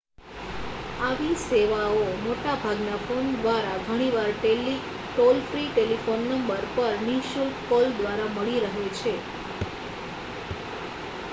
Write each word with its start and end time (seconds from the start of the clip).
આવી 0.99 1.33
સેવાઓ 1.39 1.97
મોટા 2.21 2.53
ભાગના 2.61 2.95
ફોન 3.01 3.27
દ્વારા 3.35 3.75
ઘણીવાર 3.81 4.31
ટોલ-ફ્રી 5.09 5.67
ટેલિફોન 5.71 6.25
નંબર 6.29 6.65
પર 6.71 6.97
નિશુલ્ક 7.03 7.61
કોલ 7.67 7.85
દ્વારા 7.99 8.31
મળી 8.31 8.63
રહે 8.65 8.87
છે 8.95 9.13